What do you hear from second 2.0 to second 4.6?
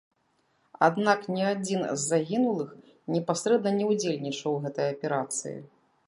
загінулых непасрэдна не ўдзельнічаў